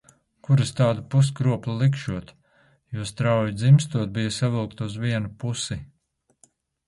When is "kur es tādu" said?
0.45-1.03